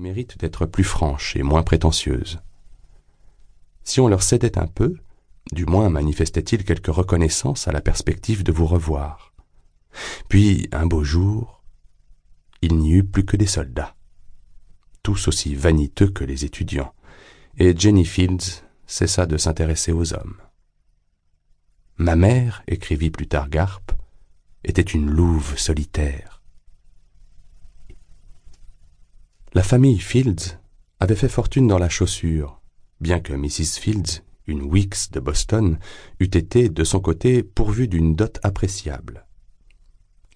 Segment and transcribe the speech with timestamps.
[0.00, 2.40] mérite d'être plus franches et moins prétentieuses.
[3.84, 4.96] Si on leur cédait un peu,
[5.52, 9.34] du moins manifestaient-ils quelque reconnaissance à la perspective de vous revoir.
[10.28, 11.62] Puis, un beau jour,
[12.62, 13.94] il n'y eut plus que des soldats,
[15.02, 16.94] tous aussi vaniteux que les étudiants,
[17.58, 20.40] et Jenny Fields cessa de s'intéresser aux hommes.
[21.98, 23.92] Ma mère, écrivit plus tard Garp,
[24.64, 26.39] était une louve solitaire.
[29.52, 30.60] La famille Fields
[31.00, 32.60] avait fait fortune dans la chaussure,
[33.00, 33.80] bien que Mrs.
[33.80, 35.80] Fields, une Weeks de Boston,
[36.20, 39.26] eût été, de son côté, pourvue d'une dot appréciable.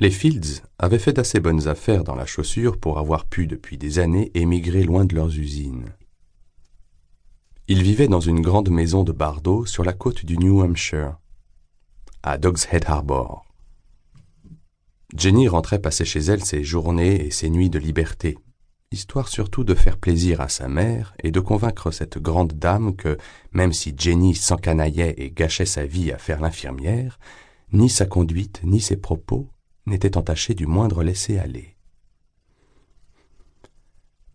[0.01, 4.01] Les Fields avaient fait d'assez bonnes affaires dans la chaussure pour avoir pu, depuis des
[4.01, 5.95] années, émigrer loin de leurs usines.
[7.69, 11.19] Ils vivaient dans une grande maison de Bardo sur la côte du New Hampshire,
[12.25, 13.45] à Dogs Head Harbor.
[15.17, 18.37] Jenny rentrait passer chez elle ses journées et ses nuits de liberté,
[18.95, 23.19] histoire surtout de faire plaisir à sa mère et de convaincre cette grande dame que,
[23.53, 27.19] même si Jenny s'encanaillait et gâchait sa vie à faire l'infirmière,
[27.73, 29.49] ni sa conduite ni ses propos
[29.87, 31.77] n'étaient entachés du moindre laisser-aller.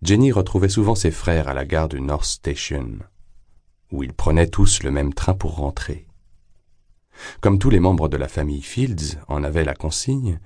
[0.02, 3.00] Jenny retrouvait souvent ses frères à la gare du North Station,
[3.94, 6.06] où ils prenaient tous le même train pour rentrer.
[7.40, 10.40] Comme tous les membres de la famille Fields en avaient la consigne,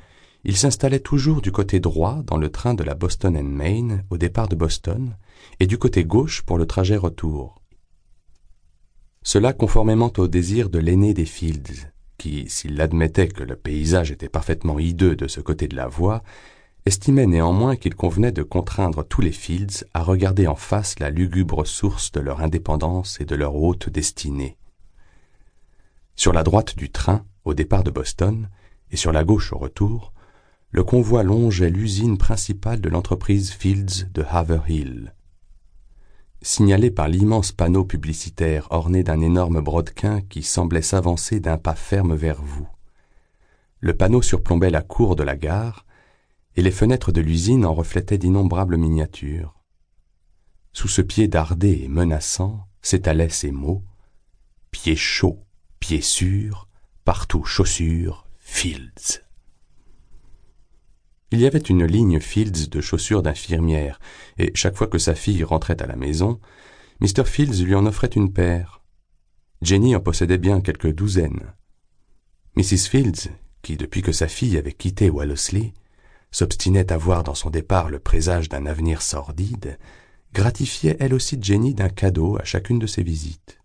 [0.44, 4.18] il s'installait toujours du côté droit dans le train de la Boston and Maine au
[4.18, 5.16] départ de Boston
[5.60, 7.62] et du côté gauche pour le trajet retour.
[9.24, 14.28] Cela conformément au désir de l'aîné des Fields, qui, s'il admettait que le paysage était
[14.28, 16.24] parfaitement hideux de ce côté de la voie,
[16.86, 21.66] estimait néanmoins qu'il convenait de contraindre tous les Fields à regarder en face la lugubre
[21.66, 24.58] source de leur indépendance et de leur haute destinée.
[26.16, 28.50] Sur la droite du train, au départ de Boston,
[28.92, 30.14] et sur la gauche au retour,
[30.74, 35.14] le convoi longeait l'usine principale de l'entreprise Fields de Haverhill.
[36.42, 42.16] Signalé par l'immense panneau publicitaire orné d'un énorme brodequin qui semblait s'avancer d'un pas ferme
[42.16, 42.68] vers vous.
[43.82, 45.86] Le panneau surplombait la cour de la gare,
[46.56, 49.56] et les fenêtres de l'usine en reflétaient d'innombrables miniatures.
[50.72, 53.84] Sous ce pied dardé et menaçant s'étalaient ces mots
[54.72, 55.46] Pieds chauds,
[55.80, 56.68] pieds sûrs,
[57.06, 59.23] partout chaussures, Fields.
[61.34, 64.00] Il y avait une ligne Fields de chaussures d'infirmière,
[64.38, 66.40] et chaque fois que sa fille rentrait à la maison,
[67.00, 67.26] Mr.
[67.26, 68.84] Fields lui en offrait une paire.
[69.64, 71.56] Jenny en possédait bien quelques douzaines.
[72.56, 72.88] Mrs.
[72.88, 73.32] Fields,
[73.64, 75.74] qui depuis que sa fille avait quitté Wellesley,
[76.30, 79.80] s'obstinait à voir dans son départ le présage d'un avenir sordide,
[80.36, 83.60] gratifiait elle aussi Jenny d'un cadeau à chacune de ses visites.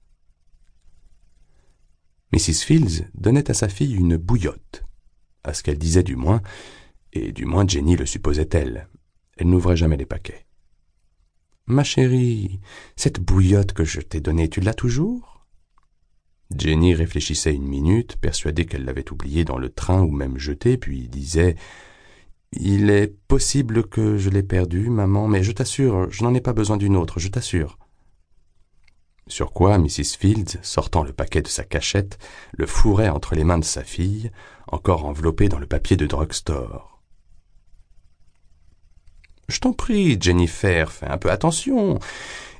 [2.32, 2.64] Mrs.
[2.64, 4.84] Fields donnait à sa fille une bouillotte,
[5.44, 6.40] à ce qu'elle disait du moins,
[7.12, 8.88] et du moins Jenny le supposait-elle.
[9.36, 10.46] Elle, n'ouvrait jamais les paquets.
[11.66, 12.60] Ma chérie,
[12.96, 15.46] cette bouillotte que je t'ai donnée, tu l'as toujours?
[16.56, 21.08] Jenny réfléchissait une minute, persuadée qu'elle l'avait oubliée dans le train ou même jetée, puis
[21.08, 21.56] disait
[22.52, 26.54] Il est possible que je l'ai perdue, maman, mais je t'assure, je n'en ai pas
[26.54, 27.78] besoin d'une autre, je t'assure.
[29.26, 30.16] Sur quoi Mrs.
[30.18, 32.18] Fields, sortant le paquet de sa cachette,
[32.56, 34.30] le fourrait entre les mains de sa fille,
[34.66, 36.97] encore enveloppé dans le papier de drugstore.
[39.48, 41.98] Je t'en prie, Jennifer, fais un peu attention.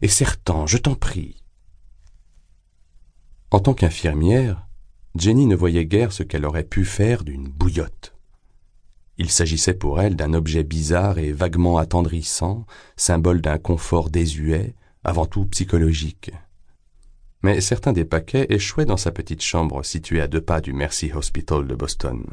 [0.01, 1.43] Et certain, je t'en prie.
[3.51, 4.67] En tant qu'infirmière,
[5.15, 8.15] Jenny ne voyait guère ce qu'elle aurait pu faire d'une bouillotte.
[9.19, 12.67] Il s'agissait pour elle d'un objet bizarre et vaguement attendrissant,
[12.97, 16.31] symbole d'un confort désuet, avant tout psychologique.
[17.43, 21.13] Mais certains des paquets échouaient dans sa petite chambre située à deux pas du Mercy
[21.13, 22.25] Hospital de Boston.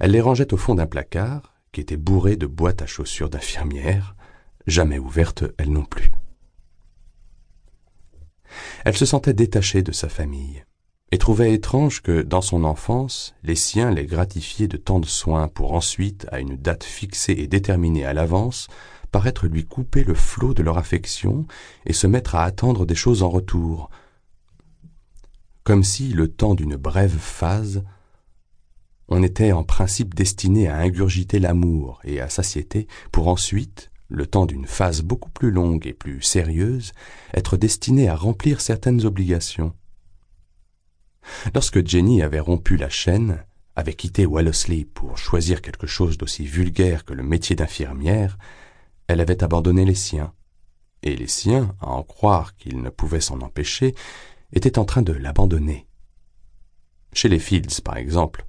[0.00, 4.16] Elle les rangeait au fond d'un placard, qui était bourrée de boîtes à chaussures d'infirmière,
[4.66, 6.10] jamais ouvertes elle non plus.
[8.84, 10.64] Elle se sentait détachée de sa famille,
[11.12, 15.48] et trouvait étrange que, dans son enfance, les siens les gratifiaient de tant de soins
[15.48, 18.68] pour ensuite, à une date fixée et déterminée à l'avance,
[19.10, 21.46] paraître lui couper le flot de leur affection
[21.84, 23.90] et se mettre à attendre des choses en retour,
[25.64, 27.84] comme si, le temps d'une brève phase,
[29.10, 34.46] on était en principe destiné à ingurgiter l'amour et à satiété pour ensuite, le temps
[34.46, 36.92] d'une phase beaucoup plus longue et plus sérieuse,
[37.34, 39.74] être destiné à remplir certaines obligations.
[41.54, 43.44] Lorsque Jenny avait rompu la chaîne,
[43.76, 48.38] avait quitté Wellesley pour choisir quelque chose d'aussi vulgaire que le métier d'infirmière,
[49.06, 50.32] elle avait abandonné les siens,
[51.02, 53.94] et les siens, à en croire qu'ils ne pouvaient s'en empêcher,
[54.52, 55.86] étaient en train de l'abandonner.
[57.12, 58.44] Chez les Fields, par exemple,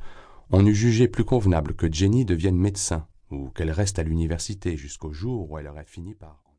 [0.54, 5.14] on eût jugé plus convenable que Jenny devienne médecin ou qu'elle reste à l'université jusqu'au
[5.14, 6.44] jour où elle aurait fini par